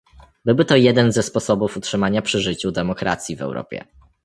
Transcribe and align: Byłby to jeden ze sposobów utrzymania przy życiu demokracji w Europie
Byłby 0.45 0.65
to 0.65 0.75
jeden 0.75 1.11
ze 1.11 1.23
sposobów 1.23 1.77
utrzymania 1.77 2.21
przy 2.21 2.39
życiu 2.39 2.71
demokracji 2.71 3.35
w 3.35 3.41
Europie 3.41 3.85